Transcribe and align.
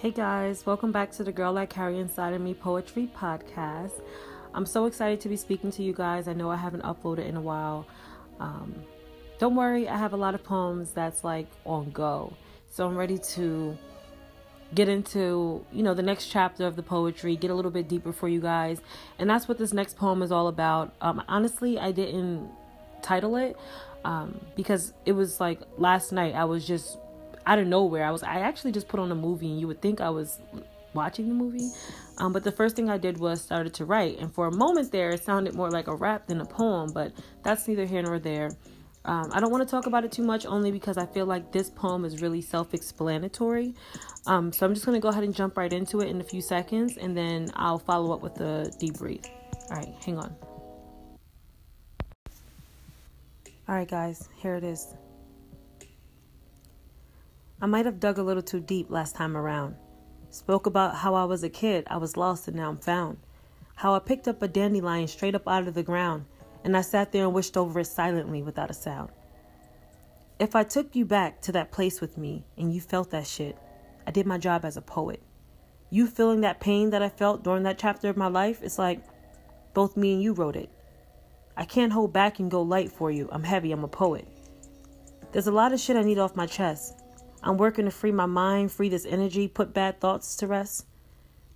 Hey 0.00 0.12
guys, 0.12 0.64
welcome 0.64 0.92
back 0.92 1.10
to 1.12 1.24
the 1.24 1.30
Girl 1.30 1.58
I 1.58 1.66
Carry 1.66 1.98
Inside 1.98 2.32
of 2.32 2.40
Me 2.40 2.54
Poetry 2.54 3.10
Podcast. 3.14 4.00
I'm 4.54 4.64
so 4.64 4.86
excited 4.86 5.20
to 5.20 5.28
be 5.28 5.36
speaking 5.36 5.70
to 5.72 5.82
you 5.82 5.92
guys. 5.92 6.26
I 6.26 6.32
know 6.32 6.50
I 6.50 6.56
haven't 6.56 6.84
uploaded 6.84 7.26
in 7.26 7.36
a 7.36 7.40
while. 7.42 7.86
Um, 8.38 8.76
don't 9.38 9.56
worry, 9.56 9.90
I 9.90 9.98
have 9.98 10.14
a 10.14 10.16
lot 10.16 10.34
of 10.34 10.42
poems 10.42 10.92
that's 10.92 11.22
like 11.22 11.48
on 11.66 11.90
go. 11.90 12.32
So 12.70 12.86
I'm 12.86 12.96
ready 12.96 13.18
to 13.34 13.76
get 14.74 14.88
into, 14.88 15.66
you 15.70 15.82
know, 15.82 15.92
the 15.92 16.02
next 16.02 16.28
chapter 16.28 16.66
of 16.66 16.76
the 16.76 16.82
poetry, 16.82 17.36
get 17.36 17.50
a 17.50 17.54
little 17.54 17.70
bit 17.70 17.86
deeper 17.86 18.14
for 18.14 18.26
you 18.26 18.40
guys. 18.40 18.80
And 19.18 19.28
that's 19.28 19.48
what 19.48 19.58
this 19.58 19.74
next 19.74 19.98
poem 19.98 20.22
is 20.22 20.32
all 20.32 20.48
about. 20.48 20.94
Um, 21.02 21.22
honestly, 21.28 21.78
I 21.78 21.92
didn't 21.92 22.48
title 23.02 23.36
it 23.36 23.54
um, 24.06 24.40
because 24.56 24.94
it 25.04 25.12
was 25.12 25.40
like 25.40 25.60
last 25.76 26.10
night 26.10 26.34
I 26.34 26.46
was 26.46 26.66
just 26.66 26.96
out 27.50 27.58
of 27.58 27.66
nowhere. 27.66 28.04
I 28.04 28.12
was 28.12 28.22
I 28.22 28.40
actually 28.40 28.70
just 28.70 28.86
put 28.86 29.00
on 29.00 29.10
a 29.10 29.14
movie 29.14 29.50
and 29.50 29.60
you 29.60 29.66
would 29.66 29.82
think 29.82 30.00
I 30.00 30.08
was 30.08 30.38
watching 30.94 31.28
the 31.28 31.34
movie. 31.34 31.68
Um, 32.18 32.32
but 32.32 32.44
the 32.44 32.52
first 32.52 32.76
thing 32.76 32.88
I 32.88 32.96
did 32.96 33.18
was 33.18 33.40
started 33.42 33.74
to 33.74 33.84
write, 33.84 34.18
and 34.20 34.32
for 34.32 34.46
a 34.46 34.52
moment 34.54 34.92
there, 34.92 35.10
it 35.10 35.24
sounded 35.24 35.54
more 35.54 35.70
like 35.70 35.88
a 35.88 35.94
rap 35.94 36.28
than 36.28 36.40
a 36.40 36.44
poem. 36.44 36.92
But 36.92 37.12
that's 37.42 37.66
neither 37.66 37.86
here 37.86 38.02
nor 38.02 38.20
there. 38.20 38.50
Um, 39.04 39.30
I 39.32 39.40
don't 39.40 39.50
want 39.50 39.66
to 39.66 39.70
talk 39.70 39.86
about 39.86 40.04
it 40.04 40.12
too 40.12 40.22
much, 40.22 40.46
only 40.46 40.70
because 40.70 40.96
I 40.96 41.06
feel 41.06 41.26
like 41.26 41.50
this 41.50 41.70
poem 41.70 42.04
is 42.04 42.22
really 42.22 42.42
self-explanatory. 42.42 43.74
Um, 44.26 44.52
so 44.52 44.64
I'm 44.64 44.74
just 44.74 44.86
gonna 44.86 45.00
go 45.00 45.08
ahead 45.08 45.24
and 45.24 45.34
jump 45.34 45.56
right 45.56 45.72
into 45.72 46.00
it 46.00 46.08
in 46.08 46.20
a 46.20 46.24
few 46.24 46.42
seconds, 46.42 46.98
and 46.98 47.16
then 47.16 47.50
I'll 47.56 47.78
follow 47.78 48.14
up 48.14 48.20
with 48.20 48.34
the 48.34 48.72
debrief. 48.78 49.26
All 49.70 49.76
right, 49.76 49.94
hang 50.04 50.18
on. 50.18 50.36
All 53.68 53.74
right, 53.74 53.88
guys, 53.88 54.28
here 54.36 54.54
it 54.56 54.64
is. 54.64 54.94
I 57.62 57.66
might 57.66 57.84
have 57.84 58.00
dug 58.00 58.16
a 58.16 58.22
little 58.22 58.42
too 58.42 58.60
deep 58.60 58.90
last 58.90 59.14
time 59.14 59.36
around. 59.36 59.76
Spoke 60.30 60.64
about 60.64 60.96
how 60.96 61.14
I 61.14 61.24
was 61.24 61.42
a 61.42 61.50
kid, 61.50 61.84
I 61.90 61.98
was 61.98 62.16
lost, 62.16 62.48
and 62.48 62.56
now 62.56 62.70
I'm 62.70 62.78
found. 62.78 63.18
How 63.74 63.94
I 63.94 63.98
picked 63.98 64.28
up 64.28 64.40
a 64.40 64.48
dandelion 64.48 65.08
straight 65.08 65.34
up 65.34 65.46
out 65.46 65.68
of 65.68 65.74
the 65.74 65.82
ground, 65.82 66.24
and 66.64 66.74
I 66.74 66.80
sat 66.80 67.12
there 67.12 67.24
and 67.24 67.34
wished 67.34 67.58
over 67.58 67.80
it 67.80 67.86
silently 67.86 68.42
without 68.42 68.70
a 68.70 68.74
sound. 68.74 69.10
If 70.38 70.56
I 70.56 70.64
took 70.64 70.96
you 70.96 71.04
back 71.04 71.42
to 71.42 71.52
that 71.52 71.70
place 71.70 72.00
with 72.00 72.16
me 72.16 72.46
and 72.56 72.72
you 72.72 72.80
felt 72.80 73.10
that 73.10 73.26
shit, 73.26 73.58
I 74.06 74.10
did 74.10 74.26
my 74.26 74.38
job 74.38 74.64
as 74.64 74.78
a 74.78 74.82
poet. 74.82 75.22
You 75.90 76.06
feeling 76.06 76.40
that 76.40 76.60
pain 76.60 76.88
that 76.90 77.02
I 77.02 77.10
felt 77.10 77.44
during 77.44 77.64
that 77.64 77.78
chapter 77.78 78.08
of 78.08 78.16
my 78.16 78.28
life, 78.28 78.62
it's 78.62 78.78
like 78.78 79.02
both 79.74 79.98
me 79.98 80.14
and 80.14 80.22
you 80.22 80.32
wrote 80.32 80.56
it. 80.56 80.70
I 81.58 81.66
can't 81.66 81.92
hold 81.92 82.14
back 82.14 82.38
and 82.38 82.50
go 82.50 82.62
light 82.62 82.90
for 82.90 83.10
you. 83.10 83.28
I'm 83.30 83.44
heavy, 83.44 83.70
I'm 83.70 83.84
a 83.84 83.88
poet. 83.88 84.26
There's 85.32 85.46
a 85.46 85.52
lot 85.52 85.74
of 85.74 85.80
shit 85.80 85.96
I 85.96 86.02
need 86.02 86.18
off 86.18 86.34
my 86.34 86.46
chest. 86.46 86.99
I'm 87.42 87.56
working 87.56 87.86
to 87.86 87.90
free 87.90 88.12
my 88.12 88.26
mind, 88.26 88.72
free 88.72 88.88
this 88.88 89.06
energy, 89.06 89.48
put 89.48 89.72
bad 89.72 90.00
thoughts 90.00 90.36
to 90.36 90.46
rest. 90.46 90.86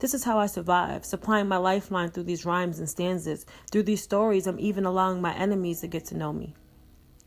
This 0.00 0.14
is 0.14 0.24
how 0.24 0.38
I 0.38 0.46
survive, 0.46 1.04
supplying 1.04 1.48
my 1.48 1.56
lifeline 1.56 2.10
through 2.10 2.24
these 2.24 2.44
rhymes 2.44 2.78
and 2.78 2.88
stanzas. 2.88 3.46
Through 3.70 3.84
these 3.84 4.02
stories, 4.02 4.46
I'm 4.46 4.60
even 4.60 4.84
allowing 4.84 5.20
my 5.20 5.34
enemies 5.34 5.80
to 5.80 5.86
get 5.88 6.04
to 6.06 6.16
know 6.16 6.32
me. 6.32 6.54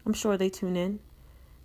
I'm 0.06 0.14
sure 0.14 0.38
they 0.38 0.50
tune 0.50 0.78
in 0.78 1.00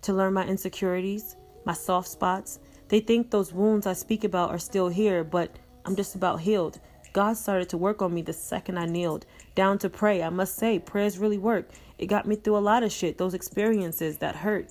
to 0.01 0.13
learn 0.13 0.33
my 0.33 0.45
insecurities, 0.45 1.35
my 1.65 1.73
soft 1.73 2.09
spots. 2.09 2.59
They 2.89 2.99
think 2.99 3.31
those 3.31 3.53
wounds 3.53 3.87
I 3.87 3.93
speak 3.93 4.23
about 4.23 4.49
are 4.49 4.59
still 4.59 4.89
here, 4.89 5.23
but 5.23 5.57
I'm 5.85 5.95
just 5.95 6.15
about 6.15 6.41
healed. 6.41 6.79
God 7.13 7.37
started 7.37 7.69
to 7.69 7.77
work 7.77 8.01
on 8.01 8.13
me 8.13 8.21
the 8.21 8.33
second 8.33 8.77
I 8.77 8.85
kneeled 8.85 9.25
down 9.55 9.79
to 9.79 9.89
pray. 9.89 10.21
I 10.21 10.29
must 10.29 10.55
say, 10.55 10.77
prayers 10.77 11.17
really 11.17 11.37
work. 11.37 11.69
It 11.97 12.07
got 12.07 12.27
me 12.27 12.35
through 12.35 12.57
a 12.57 12.59
lot 12.59 12.83
of 12.83 12.91
shit, 12.91 13.17
those 13.17 13.33
experiences 13.33 14.17
that 14.17 14.35
hurt. 14.35 14.69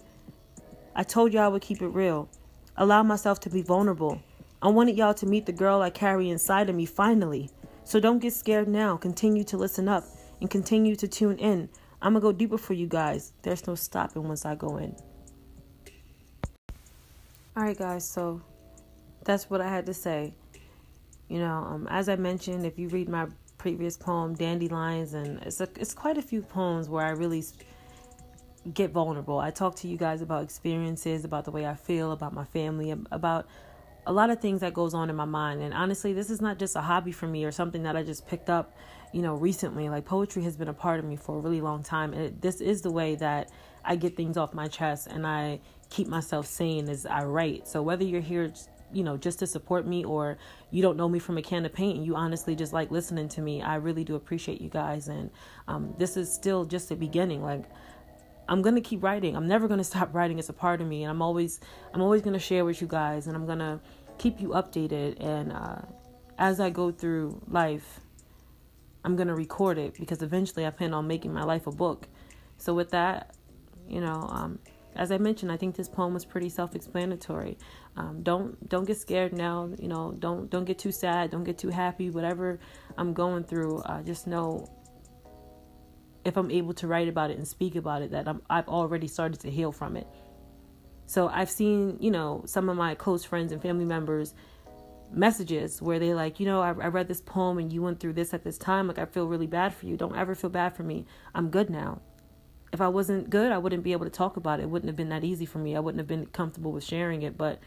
I 0.98 1.02
told 1.02 1.34
y'all 1.34 1.42
I 1.42 1.48
would 1.48 1.60
keep 1.60 1.82
it 1.82 1.88
real, 1.88 2.26
allow 2.74 3.02
myself 3.02 3.38
to 3.40 3.50
be 3.50 3.60
vulnerable. 3.60 4.22
I 4.62 4.68
wanted 4.68 4.96
y'all 4.96 5.12
to 5.12 5.26
meet 5.26 5.44
the 5.44 5.52
girl 5.52 5.82
I 5.82 5.90
carry 5.90 6.30
inside 6.30 6.70
of 6.70 6.74
me 6.74 6.86
finally. 6.86 7.50
So 7.84 8.00
don't 8.00 8.18
get 8.18 8.32
scared 8.32 8.66
now. 8.66 8.96
Continue 8.96 9.44
to 9.44 9.58
listen 9.58 9.88
up 9.88 10.04
and 10.40 10.48
continue 10.48 10.96
to 10.96 11.06
tune 11.06 11.36
in. 11.38 11.68
I'm 12.00 12.14
going 12.14 12.22
to 12.22 12.28
go 12.28 12.32
deeper 12.32 12.56
for 12.56 12.72
you 12.72 12.86
guys. 12.86 13.34
There's 13.42 13.66
no 13.66 13.74
stopping 13.74 14.26
once 14.26 14.46
I 14.46 14.54
go 14.54 14.78
in. 14.78 14.96
All 17.54 17.62
right, 17.62 17.76
guys, 17.76 18.08
so 18.08 18.40
that's 19.22 19.50
what 19.50 19.60
I 19.60 19.68
had 19.68 19.84
to 19.86 19.94
say. 19.94 20.32
You 21.28 21.40
know, 21.40 21.52
um, 21.52 21.86
as 21.90 22.08
I 22.08 22.16
mentioned, 22.16 22.64
if 22.64 22.78
you 22.78 22.88
read 22.88 23.10
my 23.10 23.26
previous 23.58 23.98
poem, 23.98 24.34
Dandelions, 24.34 25.12
and 25.12 25.42
it's 25.42 25.60
a, 25.60 25.68
it's 25.78 25.92
quite 25.92 26.16
a 26.16 26.22
few 26.22 26.40
poems 26.40 26.88
where 26.88 27.04
I 27.04 27.10
really 27.10 27.44
get 28.72 28.90
vulnerable. 28.90 29.38
I 29.38 29.50
talk 29.50 29.76
to 29.76 29.88
you 29.88 29.96
guys 29.96 30.22
about 30.22 30.42
experiences, 30.42 31.24
about 31.24 31.44
the 31.44 31.50
way 31.50 31.66
I 31.66 31.74
feel, 31.74 32.12
about 32.12 32.32
my 32.32 32.44
family, 32.44 32.94
about 33.10 33.46
a 34.06 34.12
lot 34.12 34.30
of 34.30 34.40
things 34.40 34.60
that 34.60 34.72
goes 34.72 34.94
on 34.94 35.10
in 35.10 35.16
my 35.16 35.24
mind. 35.24 35.62
And 35.62 35.74
honestly, 35.74 36.12
this 36.12 36.30
is 36.30 36.40
not 36.40 36.58
just 36.58 36.76
a 36.76 36.80
hobby 36.80 37.12
for 37.12 37.26
me 37.26 37.44
or 37.44 37.50
something 37.50 37.82
that 37.82 37.96
I 37.96 38.02
just 38.02 38.26
picked 38.26 38.48
up, 38.48 38.76
you 39.12 39.20
know, 39.20 39.34
recently. 39.34 39.88
Like 39.88 40.04
poetry 40.04 40.42
has 40.44 40.56
been 40.56 40.68
a 40.68 40.74
part 40.74 40.98
of 40.98 41.04
me 41.04 41.16
for 41.16 41.36
a 41.36 41.40
really 41.40 41.60
long 41.60 41.82
time, 41.82 42.12
and 42.12 42.22
it, 42.22 42.40
this 42.40 42.60
is 42.60 42.82
the 42.82 42.90
way 42.90 43.16
that 43.16 43.50
I 43.84 43.96
get 43.96 44.16
things 44.16 44.36
off 44.36 44.54
my 44.54 44.68
chest 44.68 45.08
and 45.08 45.26
I 45.26 45.60
keep 45.90 46.08
myself 46.08 46.46
sane 46.46 46.88
as 46.88 47.06
I 47.06 47.24
write. 47.24 47.68
So 47.68 47.82
whether 47.82 48.04
you're 48.04 48.20
here 48.20 48.52
you 48.92 49.02
know, 49.02 49.16
just 49.16 49.40
to 49.40 49.46
support 49.46 49.86
me 49.86 50.04
or 50.04 50.38
you 50.70 50.80
don't 50.80 50.96
know 50.96 51.08
me 51.08 51.18
from 51.18 51.38
a 51.38 51.42
can 51.42 51.66
of 51.66 51.72
paint 51.72 51.96
and 51.96 52.06
you 52.06 52.14
honestly 52.14 52.54
just 52.54 52.72
like 52.72 52.90
listening 52.90 53.28
to 53.28 53.40
me, 53.40 53.60
I 53.60 53.76
really 53.76 54.04
do 54.04 54.14
appreciate 54.14 54.60
you 54.60 54.68
guys. 54.68 55.08
And 55.08 55.30
um, 55.66 55.94
this 55.98 56.16
is 56.16 56.32
still 56.32 56.64
just 56.64 56.88
the 56.88 56.96
beginning. 56.96 57.42
Like, 57.42 57.64
I'm 58.48 58.62
gonna 58.62 58.80
keep 58.80 59.02
writing. 59.02 59.36
I'm 59.36 59.48
never 59.48 59.68
gonna 59.68 59.84
stop 59.92 60.14
writing. 60.14 60.38
It's 60.38 60.48
a 60.48 60.54
part 60.54 60.80
of 60.80 60.86
me, 60.86 61.02
and 61.02 61.10
I'm 61.10 61.22
always, 61.22 61.60
I'm 61.92 62.02
always 62.02 62.22
gonna 62.22 62.38
share 62.38 62.64
with 62.64 62.80
you 62.80 62.86
guys, 62.86 63.26
and 63.26 63.36
I'm 63.36 63.46
gonna 63.46 63.80
keep 64.18 64.40
you 64.40 64.50
updated. 64.50 65.22
And 65.22 65.52
uh, 65.52 65.82
as 66.38 66.60
I 66.60 66.70
go 66.70 66.90
through 66.90 67.40
life, 67.48 68.00
I'm 69.04 69.16
gonna 69.16 69.34
record 69.34 69.78
it 69.78 69.94
because 69.98 70.22
eventually 70.22 70.66
I 70.66 70.70
plan 70.70 70.94
on 70.94 71.06
making 71.06 71.32
my 71.32 71.44
life 71.44 71.66
a 71.66 71.72
book. 71.72 72.08
So 72.58 72.74
with 72.74 72.90
that, 72.90 73.34
you 73.88 74.00
know, 74.00 74.26
um, 74.30 74.58
as 74.96 75.12
I 75.12 75.18
mentioned, 75.18 75.52
I 75.52 75.56
think 75.56 75.76
this 75.76 75.88
poem 75.88 76.14
was 76.14 76.24
pretty 76.24 76.48
self-explanatory. 76.48 77.58
Um, 77.96 78.22
don't 78.22 78.68
don't 78.68 78.86
get 78.86 78.98
scared 78.98 79.32
now. 79.32 79.70
You 79.78 79.88
know, 79.88 80.14
don't 80.18 80.50
don't 80.50 80.64
get 80.64 80.78
too 80.78 80.92
sad. 80.92 81.30
Don't 81.30 81.44
get 81.44 81.58
too 81.58 81.68
happy. 81.68 82.10
Whatever 82.10 82.58
I'm 82.96 83.12
going 83.12 83.44
through, 83.44 83.78
uh, 83.80 84.02
just 84.02 84.26
know 84.26 84.68
if 86.26 86.36
I'm 86.36 86.50
able 86.50 86.74
to 86.74 86.86
write 86.86 87.08
about 87.08 87.30
it 87.30 87.38
and 87.38 87.46
speak 87.46 87.76
about 87.76 88.02
it, 88.02 88.10
that 88.10 88.28
I'm, 88.28 88.42
I've 88.50 88.68
already 88.68 89.08
started 89.08 89.40
to 89.40 89.50
heal 89.50 89.72
from 89.72 89.96
it. 89.96 90.06
So 91.06 91.28
I've 91.28 91.50
seen, 91.50 91.96
you 92.00 92.10
know, 92.10 92.42
some 92.46 92.68
of 92.68 92.76
my 92.76 92.94
close 92.94 93.24
friends 93.24 93.52
and 93.52 93.62
family 93.62 93.84
members 93.84 94.34
messages 95.12 95.80
where 95.80 96.00
they 96.00 96.12
like, 96.12 96.40
you 96.40 96.46
know, 96.46 96.60
I, 96.60 96.70
I 96.70 96.88
read 96.88 97.06
this 97.06 97.20
poem 97.20 97.58
and 97.58 97.72
you 97.72 97.80
went 97.80 98.00
through 98.00 98.14
this 98.14 98.34
at 98.34 98.42
this 98.42 98.58
time. 98.58 98.88
Like 98.88 98.98
I 98.98 99.04
feel 99.04 99.26
really 99.28 99.46
bad 99.46 99.72
for 99.72 99.86
you. 99.86 99.96
Don't 99.96 100.16
ever 100.16 100.34
feel 100.34 100.50
bad 100.50 100.74
for 100.76 100.82
me. 100.82 101.06
I'm 101.34 101.48
good 101.48 101.70
now 101.70 102.00
if 102.72 102.80
I 102.80 102.88
wasn't 102.88 103.30
good, 103.30 103.52
I 103.52 103.58
wouldn't 103.58 103.82
be 103.82 103.92
able 103.92 104.04
to 104.04 104.10
talk 104.10 104.36
about 104.36 104.60
it. 104.60 104.64
It 104.64 104.70
wouldn't 104.70 104.88
have 104.88 104.96
been 104.96 105.08
that 105.10 105.24
easy 105.24 105.46
for 105.46 105.58
me. 105.58 105.76
I 105.76 105.80
wouldn't 105.80 105.98
have 105.98 106.06
been 106.06 106.26
comfortable 106.26 106.72
with 106.72 106.84
sharing 106.84 107.22
it. 107.22 107.36
But 107.36 107.58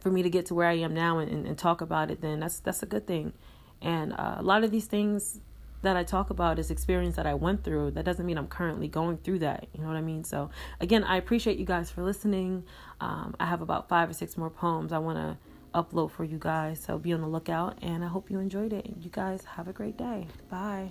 for 0.00 0.10
me 0.10 0.22
to 0.22 0.30
get 0.30 0.46
to 0.46 0.54
where 0.54 0.68
I 0.68 0.74
am 0.74 0.92
now 0.92 1.18
and, 1.18 1.30
and, 1.30 1.46
and 1.46 1.56
talk 1.56 1.80
about 1.80 2.10
it, 2.10 2.20
then 2.20 2.40
that's 2.40 2.60
that's 2.60 2.82
a 2.82 2.86
good 2.86 3.06
thing. 3.06 3.32
And 3.80 4.12
uh, 4.12 4.36
a 4.38 4.42
lot 4.42 4.64
of 4.64 4.70
these 4.70 4.86
things 4.86 5.40
that 5.84 5.96
I 5.96 6.04
talk 6.04 6.30
about 6.30 6.58
is 6.58 6.70
experience 6.70 7.16
that 7.16 7.26
I 7.26 7.34
went 7.34 7.64
through. 7.64 7.92
That 7.92 8.04
doesn't 8.04 8.26
mean 8.26 8.36
I'm 8.36 8.48
currently 8.48 8.88
going 8.88 9.18
through 9.18 9.38
that. 9.40 9.66
You 9.72 9.82
know 9.82 9.88
what 9.88 9.96
I 9.96 10.02
mean? 10.02 10.24
So 10.24 10.50
again, 10.80 11.04
I 11.04 11.16
appreciate 11.16 11.58
you 11.58 11.64
guys 11.64 11.90
for 11.90 12.02
listening. 12.02 12.64
Um, 13.00 13.34
I 13.38 13.46
have 13.46 13.62
about 13.62 13.88
five 13.88 14.10
or 14.10 14.14
six 14.14 14.36
more 14.36 14.50
poems 14.50 14.92
I 14.92 14.98
want 14.98 15.18
to 15.18 15.38
upload 15.74 16.10
for 16.10 16.24
you 16.24 16.38
guys. 16.38 16.80
So 16.80 16.98
be 16.98 17.12
on 17.12 17.20
the 17.20 17.28
lookout, 17.28 17.78
and 17.82 18.04
I 18.04 18.08
hope 18.08 18.30
you 18.30 18.38
enjoyed 18.38 18.72
it. 18.72 18.86
You 19.00 19.10
guys 19.10 19.44
have 19.44 19.68
a 19.68 19.72
great 19.72 19.96
day. 19.96 20.26
Bye. 20.50 20.90